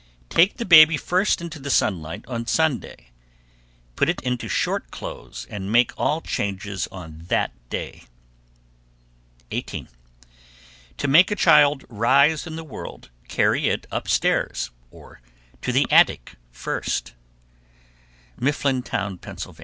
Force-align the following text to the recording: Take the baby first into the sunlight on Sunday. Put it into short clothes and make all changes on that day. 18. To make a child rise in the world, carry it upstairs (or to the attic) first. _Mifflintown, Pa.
Take 0.29 0.57
the 0.57 0.65
baby 0.65 0.97
first 0.97 1.41
into 1.41 1.59
the 1.59 1.69
sunlight 1.69 2.25
on 2.27 2.47
Sunday. 2.47 3.11
Put 3.95 4.09
it 4.09 4.19
into 4.23 4.47
short 4.47 4.89
clothes 4.89 5.45
and 5.47 5.71
make 5.71 5.91
all 5.95 6.21
changes 6.21 6.87
on 6.87 7.25
that 7.27 7.51
day. 7.69 8.05
18. 9.51 9.89
To 10.97 11.07
make 11.07 11.29
a 11.29 11.35
child 11.35 11.85
rise 11.87 12.47
in 12.47 12.55
the 12.55 12.63
world, 12.63 13.11
carry 13.27 13.67
it 13.69 13.85
upstairs 13.91 14.71
(or 14.89 15.21
to 15.61 15.71
the 15.71 15.85
attic) 15.91 16.33
first. 16.49 17.13
_Mifflintown, 18.39 19.21
Pa. 19.21 19.53